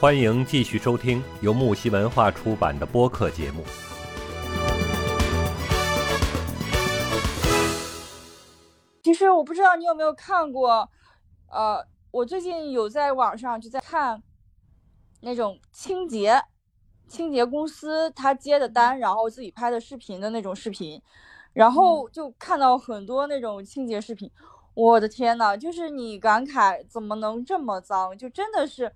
[0.00, 3.62] 欢迎继续收听由木西文化出版的播客节目。
[9.02, 10.88] 其实我不知道你有没有看过，
[11.50, 14.22] 呃，我最近有在网上就在看
[15.20, 16.42] 那种清洁
[17.06, 20.98] 清洁公司他接的单，然后自己拍的视频的那种视频，
[21.52, 24.30] 然后就看到很多那种清洁视频，
[24.72, 28.90] 我的天呐，就是你感慨怎么能这么脏，就真的是。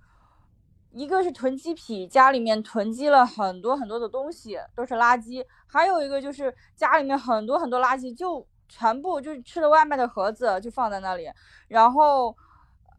[0.94, 11.28] 一个是囤积癖，家里面囤积了很多很多的东西，都是垃圾；还有一个就是家里面很多很多垃圾，就全部就吃了外卖的盒子就放在那里，
[11.66, 12.34] 然后，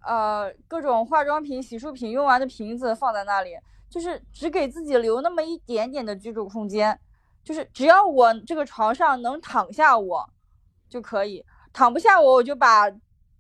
[0.06, 3.58] 呃，各种化妆品、洗漱品用完的瓶子放在那里，
[3.90, 7.00] 就是只给自己留那么一点点的居住空间，
[7.46, 10.30] 就是只要我这个床上能躺下我
[10.90, 12.92] 就可以，躺不下我我就把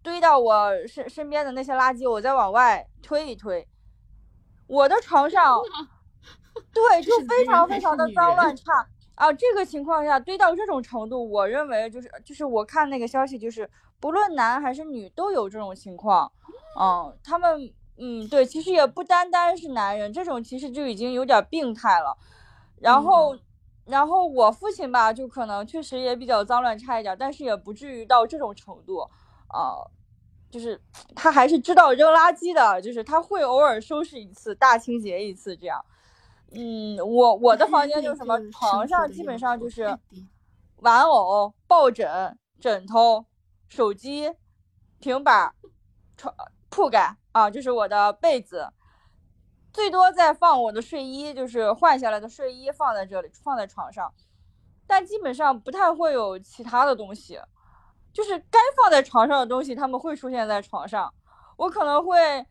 [0.02, 3.68] 堆到我身身边的那些垃圾我再往外推一推。
[4.68, 5.62] 我的床上，
[6.74, 8.72] 对，就非常非常的脏乱差
[9.16, 9.32] 啊！
[9.32, 16.32] 这个情况下堆到这种程度，我认为就是就是我看那个消息，就是不论男还是女都有这种情况，
[16.80, 22.18] 嗯，他们嗯对，其实也不单单是男人，这种其实就已经有点病态了。
[22.82, 23.38] 然后
[23.86, 29.00] 然后我父亲吧，就可能确实也比较脏乱差一点，但是也不至于到这种程度
[29.48, 29.76] 啊。
[30.56, 30.82] 就是
[31.14, 35.84] 他还是知道扔垃圾的，就是他会偶尔收拾一次，大清洁一次这样。
[36.54, 40.00] 嗯，我我的房间就是什么，床上基本上就是
[40.78, 43.26] 玩偶、抱枕、枕头、
[43.68, 44.32] 手机、
[45.02, 45.54] 平板、
[46.16, 46.34] 床
[46.70, 48.70] 铺盖啊，就是我的被子，
[49.74, 54.14] 最多再放我的睡衣，就是换下来的睡衣放在这里，放在床上，
[54.88, 57.42] 但基本上不太会有其他的东西。
[58.16, 61.14] 就是该放在床上的东西，他们会出现在床上。
[61.58, 62.46] 我可能会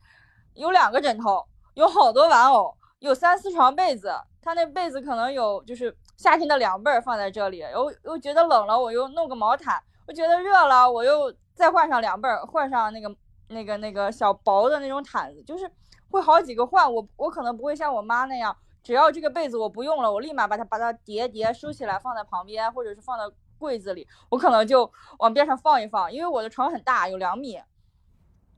[0.53, 4.13] 有两个枕头，有好多玩偶，有三四床被子。
[4.43, 7.61] 他那被子可能有，就是夏天的凉被儿放在这里。
[7.73, 13.17] 又又觉得冷了，我又弄个毛毯；我觉得热了，我又再换上凉被儿，换上那个
[13.49, 15.43] 那个那个小薄的那种毯子。
[15.45, 15.71] 就是
[16.11, 16.93] 会好几个换。
[16.93, 23.33] 我我可能不会像我妈那样，只要这个被子我不用了，我立马把它把它叠叠收起来放在旁边，或者是放到。
[23.59, 27.61] 柜子里，我可能就往边上放一放，因为我的床很大，有两米，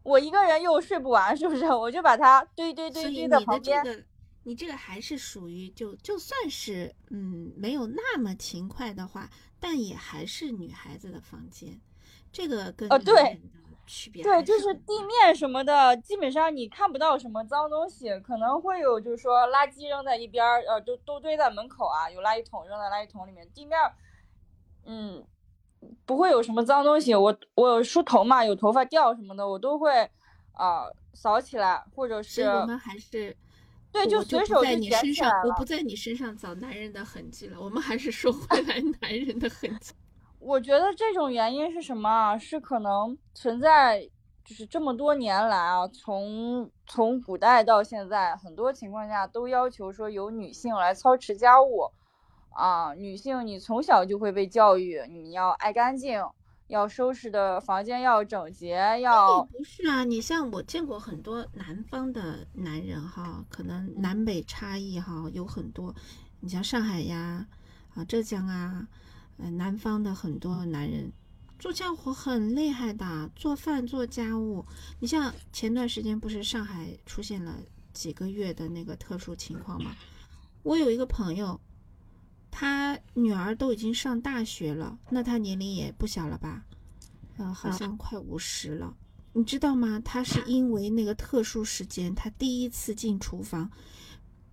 [0.02, 1.66] 我一个人又睡不完，是不是？
[1.66, 3.80] 我就把它堆堆堆堆在旁边。
[3.80, 4.04] 你这个，
[4.44, 11.80] 你这个还是属于就就算是嗯没有那么勤快的话，但也还是女孩子的房间。
[12.32, 13.40] 这个跟呃对
[13.86, 23.78] 区别对，就是地面什么的，基本上你看不到什么脏东西，可能会有就是说垃圾扔在一边儿，呃，都都堆在门口啊，有垃圾桶扔在垃圾桶里面，地面。
[24.86, 25.22] 嗯，
[26.04, 27.14] 不会有什么脏东西。
[27.14, 30.08] 我我梳头嘛，有头发掉什么的，我都会
[30.52, 33.36] 啊扫起来，或者是我们还是
[33.92, 37.60] 对，就随手在你身上，我不在你身上找男人的痕迹了。
[37.60, 39.92] 我们还是说回来 男人的痕迹。
[40.38, 42.38] 我觉得这种原因是什么啊？
[42.38, 44.08] 是可能存在，
[44.44, 51.90] 就是这么多年来啊，从从古代到现在，很多情况下都要求说由女性来操持家务。
[52.56, 56.18] 啊，女性，你从小就会被教育，你要爱干净，
[56.68, 60.04] 要收拾的房间要整洁，要不是啊？
[60.04, 65.94] 你像我见过很多南方的男人哈，可能南北差异哈有很多。
[66.40, 67.46] 你像上海呀，
[67.94, 68.88] 啊浙江啊，
[69.36, 71.12] 呃南方的很多男人
[71.58, 74.64] 做家务活很厉害的，做饭做家务。
[74.98, 77.54] 你像前段时间不是上海出现了
[77.92, 79.94] 几个月的那个特殊情况吗？
[80.62, 81.60] 我有一个朋友。
[82.58, 86.64] 他女儿都已经上大学了，那他年龄也不小了吧？
[87.36, 88.96] 呃，好像快五十了。
[89.34, 90.00] 你知道吗？
[90.02, 93.70] 他是因为那个特殊时间，他第一次进厨房，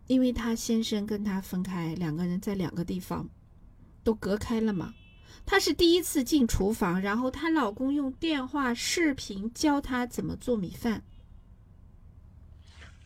[0.07, 3.29] 因为他先生跟他分开，两个人在两个地方
[4.03, 4.93] 都隔开了嘛。
[5.45, 11.01] 他是第一次进厨房，然后她老公用电话视频教她怎么做米饭。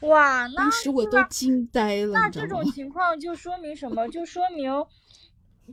[0.01, 2.13] 哇，当时我都惊呆了。
[2.13, 4.07] 那这种情况就说明什么？
[4.09, 4.71] 就说明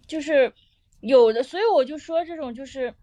[0.07, 0.53] 就是
[1.01, 2.95] 有的，所以我就说这种就是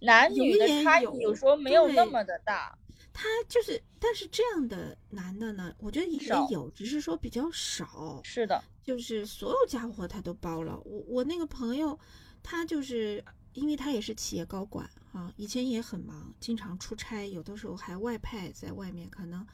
[0.00, 2.78] 男女的差异有时候没有那么的大。
[3.12, 6.18] 他就是，但是这样的男的呢，我觉得也
[6.50, 8.20] 有，只是说比较少。
[8.22, 10.80] 是的，就是所有家务活他都包了。
[10.84, 11.98] 我我那个朋友，
[12.42, 19.44] 他就是因为他也是企业高管啊，以前也很忙，经常出差，有的时候还外派在外面，可能。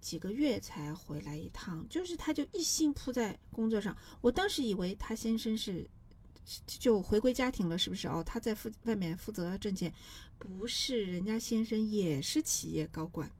[0.00, 3.96] 几个月才回来一趟，就是他就一心扑在工作上。
[4.20, 5.88] 我当时以为他先生是
[6.66, 8.08] 就回归家庭了，是不是？
[8.08, 9.92] 哦，他在负外面负责挣钱，
[10.38, 13.30] 不是，人家先生也是企业高管，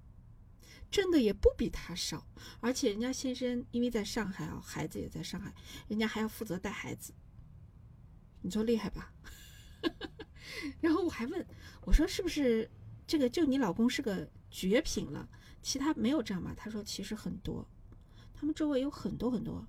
[0.91, 2.27] 挣的也不比他少，
[2.61, 5.55] 而且人家先生因为在上海啊，孩子也在上海，
[5.89, 7.13] 人家还要负责带孩子，
[8.43, 9.13] 你说厉害吧？
[10.81, 11.47] 然后我还问
[11.83, 12.69] 我说是不是
[13.07, 15.29] 这个就你老公是个绝品了，
[15.69, 16.55] 其他没有这样吧？
[16.57, 17.69] 他说其实很多，
[18.33, 19.63] 他们周围有很多很多。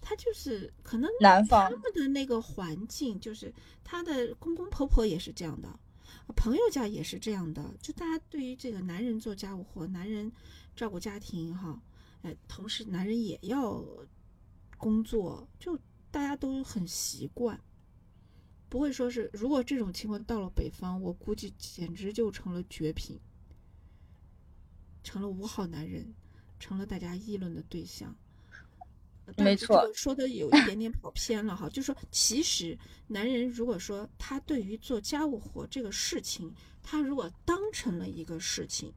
[0.00, 3.52] 他就是可能南方他们的那个环境，就是
[3.84, 5.68] 他的公公婆婆也是这样的，
[6.34, 10.32] 朋友家也是这样的，就大家对于这个男人做家务活，男人
[10.74, 11.78] 照顾家庭哈，
[12.22, 13.84] 哎，同时男人也要
[14.78, 15.78] 工作，就
[16.10, 17.60] 大家都很习惯，
[18.70, 23.20] 不会说是如果这种情况到了北方，我估计简直就成了绝品，
[25.08, 26.06] 成了五好男人，
[26.60, 28.14] 成了大家议论的对象。
[29.34, 36.52] 但没错说的有一点点跑偏了哈，就是说，其实男人如果说他对于做家务活这个事情，
[36.82, 38.92] 他如果当成了一个事情，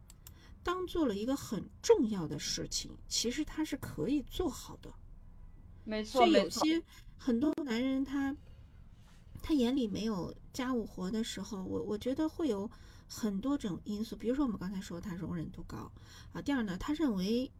[0.61, 4.93] 当做了一个很重要的事情，其实他是可以做好的。
[5.85, 6.83] 没错所以有些
[7.15, 8.35] 很多男人他
[9.41, 12.69] 他眼里没有家务活的时候，我我觉得会有
[13.13, 15.91] 很多种因素，比如说我们刚才说他容忍度高
[16.31, 17.51] 啊，第二呢，他认为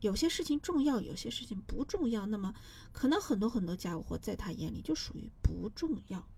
[0.00, 2.52] 有些事情重要，有些事情不重要，那么
[2.92, 6.28] 可能很多很多家务活在他眼里就属于不重要。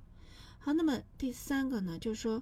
[0.60, 2.40] 好，那么第三个呢，就是说，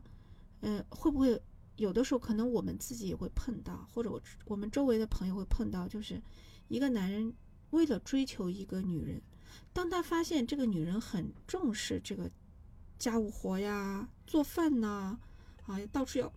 [0.61, 1.41] 呃，会不会
[1.77, 6.23] 有的时候可能我们自己也会碰到，或者我我们周围的朋友会碰到，就是
[6.69, 7.33] 一个男人
[7.71, 9.23] 为了追求一个女人，
[9.73, 12.31] 当他发现这个女人很重视这个
[12.99, 15.19] 家务活呀、做饭呐、
[15.93, 16.33] 到处要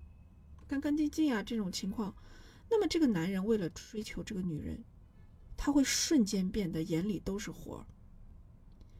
[0.67, 2.15] 干干净净啊这种情况，
[2.69, 4.83] 那么这个男人为了追求这个女人，
[5.55, 7.85] 他会瞬间变得眼里都是活儿，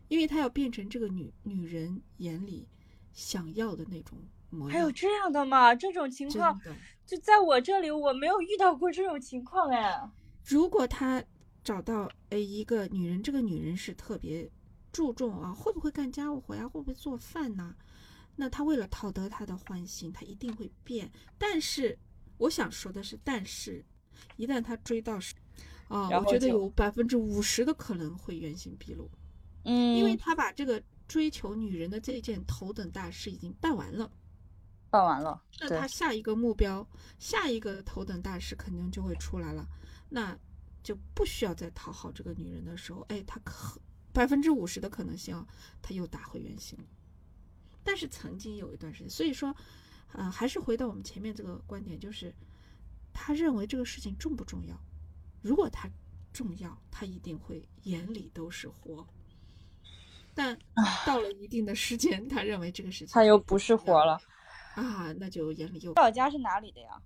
[0.07, 2.68] 因为他要变成这个女女人眼里
[3.13, 4.18] 想要的那种
[4.50, 4.71] 模样。
[4.71, 5.74] 还有这样的吗？
[5.74, 6.59] 这种情况，
[7.06, 10.09] 就在我这里，我没有遇到过这种情况哎。
[10.45, 11.24] 如果他
[11.63, 14.50] 找到哎一个女人，这个女人是特别
[14.91, 17.75] 注重啊，会不会干家务活呀，会不会做饭呐？
[18.35, 21.12] 那他为了讨得她的欢心，他一定会变。
[21.38, 21.97] 但是
[22.38, 23.85] 我想说的是，但是
[24.38, 25.35] 一旦他追到手，
[25.88, 29.09] 啊，我觉得有百分之五十的可能会原形毕露，
[29.65, 34.12] 嗯，因为他把这个追求女人的这件头等大事已经办完了。
[34.89, 36.88] 办完了，那他下一个目标，
[37.18, 39.68] 下一个头等大事肯定就会出来了，
[40.09, 40.38] 那
[40.83, 43.81] 就不需要再讨好这个女人的时候，哎，他可
[44.12, 45.47] 百分之五十的可能性啊，
[45.81, 46.85] 他又打回原形了。
[47.83, 49.56] 但是曾经有一段时间，所以说，
[50.13, 52.33] 呃，还是回到我们前面这个观点，就是
[53.12, 54.75] 他认为这个事情重不重要？
[55.41, 55.89] 如果他
[56.31, 59.06] 重要，他一定会眼里都是活。
[60.33, 60.57] 但
[61.06, 64.19] 到了一定的时间，他认为这个事情他又不是活了。
[64.75, 67.00] 啊，那就眼里又老家是哪里的呀？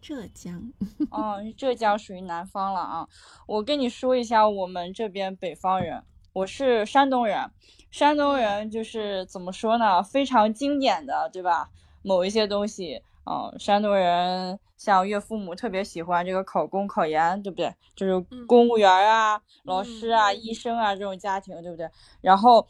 [0.00, 0.72] 浙江，
[1.10, 3.08] 哦，浙江属于南方了啊。
[3.46, 6.02] 我跟你说一下，我们这边北方人，
[6.36, 7.50] 我是山东人。
[7.90, 10.02] 山东人就是怎么说呢？
[10.02, 11.70] 非常经典的，对吧？
[12.02, 17.74] 某一些东西，嗯，山东人像岳父母特别喜欢这个考公考研，对不对？
[17.94, 21.88] 就是嗯公务员啊、老师啊、嗯医生啊这种家庭，对不对？
[22.20, 22.68] 然后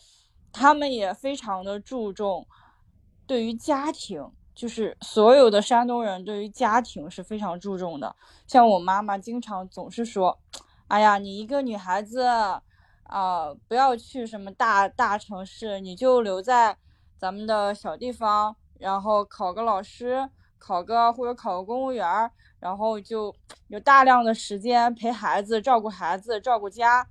[0.52, 2.46] 他们也非常的注重
[3.26, 4.24] 对于家庭，
[4.54, 8.14] 就是所有的山东人对于家庭是非常注重的。
[8.46, 10.38] 像我妈妈经常总是说
[10.86, 12.28] ：“哎呀，你一个女孩子
[13.08, 16.76] 啊、不要去什么大大城市，你就留在
[17.16, 23.34] 咱们的小地方，然后考个老师，考个或者考个公务员，然后就
[23.68, 27.06] 有大量的时间陪孩子、照顾孩子、照顾家。”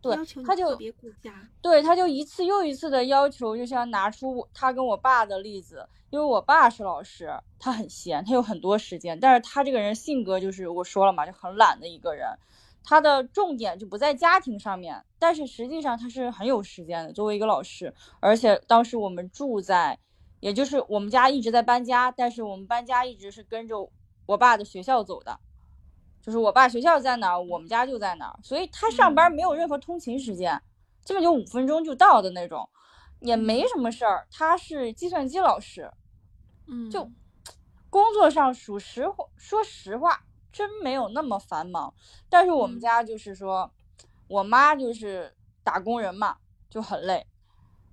[0.00, 0.14] 对
[0.46, 12.28] 他就特别顾家，对，他就一次又一次的要求，就像拿出他跟我爸的例子，因为我爸是老师，他很闲，他有很多时间，但是他这个人性格就是我说了嘛，就很懒的一个人，
[12.88, 19.98] 他的重点就不在家庭上面，但是实际上他是很有时间的，作为一个老师，而且当时我们住在，
[20.40, 23.90] 也就是我们家一直在搬家，但是我们搬家一直是跟着
[24.24, 25.38] 我爸的学校走的。
[26.22, 30.58] 就是我爸学校在哪儿，我们家就在哪儿，所以他上班没有任何通勤时间，
[31.04, 32.66] 基本就五分钟就到的那种，
[33.20, 34.26] 也没什么事儿。
[34.30, 35.92] 他是计算机老师，
[36.66, 37.10] 嗯，就
[37.90, 41.92] 工作上属实话，说实话，真没有那么繁忙。
[42.28, 43.70] 但是我们嗯家就是说，
[44.28, 46.38] 我妈就是打工人嘛，
[46.70, 47.26] 就很累，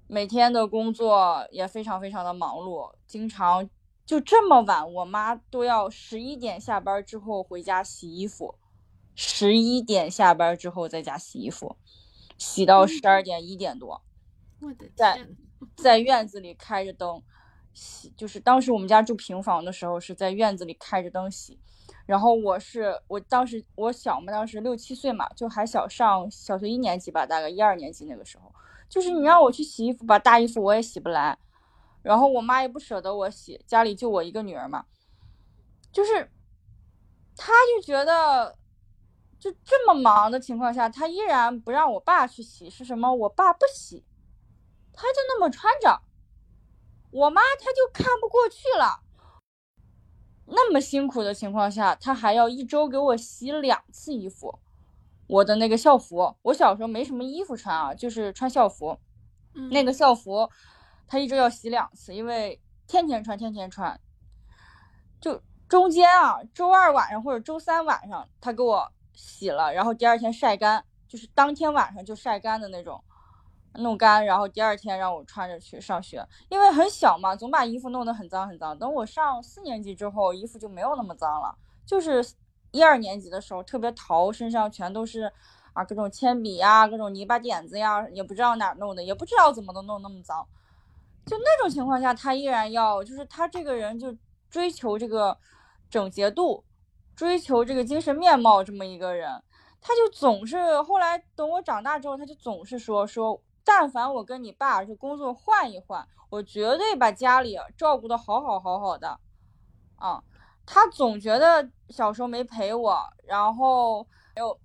[0.07, 3.69] 每天的工作也非常非常的忙碌，经常
[4.05, 8.55] 就这么晚，我妈都要十一点下班之后回家洗衣服，
[9.15, 11.75] 十一点下班之后在家洗衣服，
[12.37, 14.01] 洗到嗯十二点一点多。
[14.61, 15.27] 我的在，
[15.75, 17.21] 在院子里开着灯，
[17.73, 21.59] 洗，就是当时我们家住平房的时候是在院子里开着灯洗，
[22.05, 28.51] 然后我是我当时我小嘛，当时六七岁嘛，就还小，上小学一年级吧，大概一二年级那个时候，
[28.87, 31.37] 就是你让我去洗衣服，吧大衣服我也洗不来，
[32.01, 34.85] 然后我妈也不舍得我洗，家里就我一个女儿嘛，
[35.91, 36.29] 就是
[37.35, 38.55] 她就觉得。
[39.37, 43.13] 就这么忙的情况下，她依然不让我爸去洗，是什么？
[43.13, 44.03] 我爸不洗，
[44.91, 46.01] 他就那么穿着。
[47.11, 49.03] 我妈她就看不过去了，
[50.45, 54.59] 那么辛苦的情况下，他还要一周给我洗两次衣服。
[55.27, 58.97] 我的那个校服，我小时候没什么衣服穿啊，就是穿校服。
[59.71, 60.49] 那个校服，
[61.07, 63.99] 他一周要洗两次，因为天天穿，天天穿。
[65.19, 68.91] 就中间啊，周二晚上或者周三晚上，他给我。
[69.17, 73.01] 洗了，然后第二天晒干，就是当天晚上就晒干的那种，
[73.77, 76.25] 弄干，然后第二天让我穿着去上学。
[76.49, 78.77] 因为很小嘛，总把衣服弄得很脏很脏。
[78.77, 81.55] 等我上四年级之后，衣服就没有那么脏了。
[81.85, 82.23] 就是
[82.71, 85.31] 一二年级的时候特别淘，身上全都是
[85.73, 90.47] 啊各种铅笔呀，各种泥巴点子呀，也不知道哪弄的，也不知道怎么能弄那么脏。
[91.25, 94.15] 就那种情况下，他依然要，就是他这个人就
[94.49, 95.37] 追求这个
[95.89, 96.63] 整洁度。
[97.15, 99.41] 追求这个精神面貌这么一个人，
[99.79, 109.19] 他就总是后来等我长大之后，他就总是说说，但凡我跟你爸这工作换一换，我绝对把家里照顾的好好好好的。
[109.97, 110.23] 啊，
[110.65, 114.03] 他总觉得小时候没陪我，然后
[114.33, 114.57] 还有，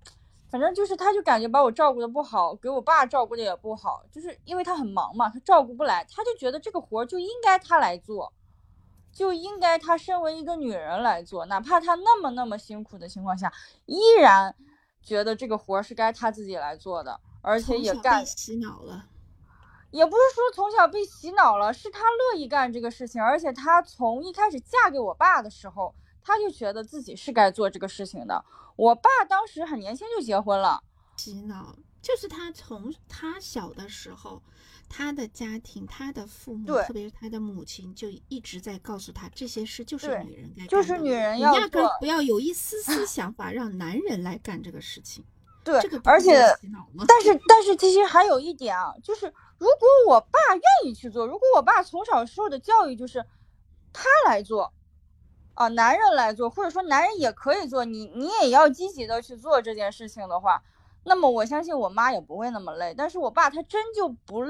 [0.49, 8.31] 反正就是他就感觉把我照顾的不好，给我爸照顾的也不好，就是因为他很忙嘛，他照顾不来，他就觉得这个活就应该他来做。
[9.13, 13.51] 就应该他身为一个女人来做，哪怕他那么那么辛苦的情况下，
[13.85, 14.55] 依然
[15.03, 18.25] 觉得这个活是该他自己来做的，而且也干。
[18.25, 19.07] 洗脑了，
[19.91, 25.93] 也不是说从小被洗脑了，是她乐意干这个事情，而且她从一开始嫁给我爸的时候，
[26.23, 28.45] 她就觉得自己是该做这个事情的。
[28.75, 30.81] 我爸当时很年轻就结婚了，
[31.17, 34.41] 洗脑就是他从他小的时候。
[34.93, 45.23] 他的家庭，他的父母，特别是他的母亲，就一直在告诉他这些事就是女人该干的，就是女人要压根不要有一丝丝 想法让男人来干这个事情。
[45.63, 46.33] 对，这个而且，
[47.07, 49.25] 但是但是其实还有一点啊，就是
[49.57, 53.25] 如果我爸愿意去做，如果我爸从小受的教育就是
[53.93, 54.73] 他来做，
[55.53, 60.63] 啊，男人来做，或者说男人也可以做，你你也要积极的去做这件事情的话，
[61.03, 62.93] 那么我相信我妈也不会那么累。
[62.97, 64.45] 但是我爸他真就不。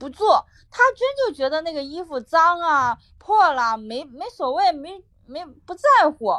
[0.00, 4.98] 不做，他真就觉得那个衣服脏啊、破了，没没所谓，没
[5.30, 6.32] 没不在乎。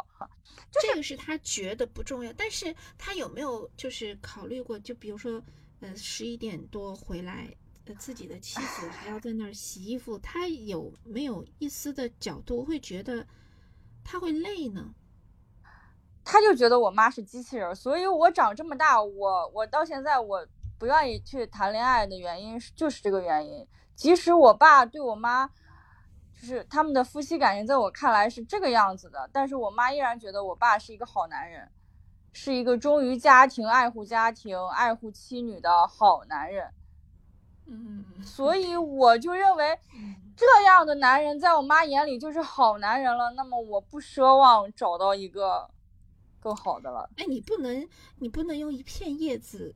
[0.72, 4.78] 这个是他觉得不重要，但是他有没有就是考虑过？
[4.80, 5.42] 就比如说，
[5.80, 7.48] 呃，十一点多回来，
[7.86, 13.26] 呃，自己的妻子还要在那儿洗衣服，他有没有一丝的角度会觉得
[14.04, 14.94] 他会累呢？
[16.24, 20.46] 他就觉得我妈是机器人，所以我长这么大，我我到现在我。
[20.82, 23.68] 不愿意去谈恋爱的原因是就是这个原因。
[23.94, 25.48] 即使我爸对我妈，
[26.42, 31.70] 就是他们的夫妻感情，在我看来是这个样子的，但是我妈依然觉得我爸是一个好男人，
[32.34, 36.68] 是一个忠于家庭、爱护家庭、爱护妻女的好男人。
[37.68, 39.78] 嗯，所以我就认为，
[40.36, 43.30] 这样的男人在我妈眼里就是好男人了。
[43.38, 45.70] 那么我不奢望找到一个。
[46.44, 49.76] 更好的了，哎，你不能，你不能用一片叶子。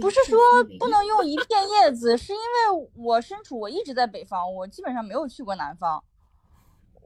[0.00, 0.38] 不是说
[0.78, 6.02] 不能用一片叶子，是因为我身处，我一直在北方，我基本上没有去过南方。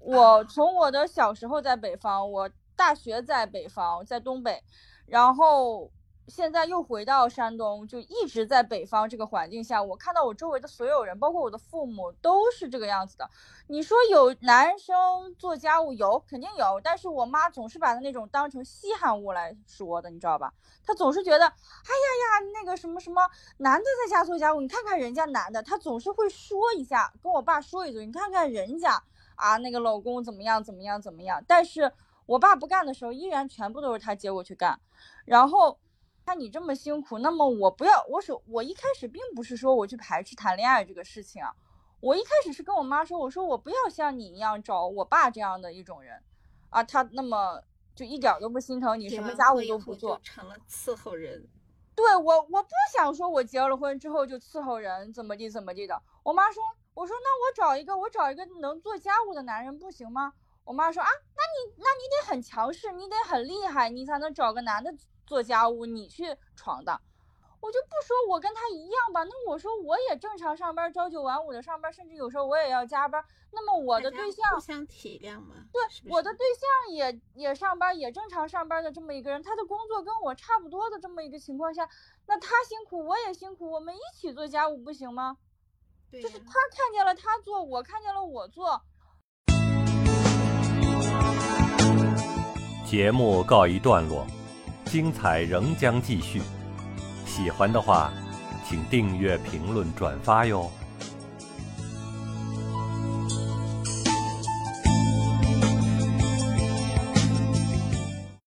[0.01, 4.63] 我从我的小时候在北方，我大学在北方，在东北，
[5.07, 5.91] 然后。
[6.29, 13.29] 现在又回到山东，就一直在北方这个环境下，我看到我周围的所有人，包括我的父母，都是这个样子的。
[13.69, 20.53] 你说有男生做家务，有肯定有，但是我妈总是把他那种当成稀罕物来说的，你知道吧？
[20.85, 29.03] 她总是觉得，哎呀呀，那个什么什么男的在家做家务，你看看人家男的，她总是会说一下，跟我爸说一句，你看看人家
[29.35, 31.43] 啊，那个老公怎么样怎么样怎么样。
[31.49, 31.91] 但是
[32.27, 34.79] 我爸不干的时候，依然全部都是他接过去干，
[35.25, 35.79] 然后。
[36.29, 38.05] 看你这么辛苦，那么我不要。
[38.07, 41.51] 我首我一开始并不是说我去排斥谈恋爱这个事情啊，
[42.01, 46.23] 我一开始是跟我妈说，我说我不要像你一样找我爸这样的一种人，
[46.69, 47.63] 啊，他那么
[47.95, 51.49] 就一点都不心疼你，什么家务都不做，成了伺候人。
[51.97, 55.99] 对我，我不想说我结了婚之后就伺候人，怎么地怎么地的。
[56.23, 60.35] 我妈说，我说那我找一个，我找一个能做家务的男人不行吗？
[60.65, 64.95] 我妈说啊，那你那你得很强势，你得很厉害，你才能找个男的。
[65.29, 66.99] 做家务你去闯荡，
[67.61, 73.23] 我就不说我跟他一样吧，那我说我也正常上班，朝九晚五的上班，甚至有时候我也要加班。
[73.51, 81.89] 那么我的对象互相体谅嘛，对是是我的对象也也上班，也正常上班的这么一个人，他的工作跟我差不多的这么一个情况下，
[82.27, 85.37] 那他辛苦我也辛苦，我们一起做家务不行吗？
[86.11, 88.83] 对呀就是他看见了他做，我看见了我做，
[92.87, 94.27] 节目告一段落，
[94.88, 96.40] 精彩仍将继续。
[97.26, 98.11] 喜欢的话，
[98.66, 100.71] 请订阅、评论、转发哟。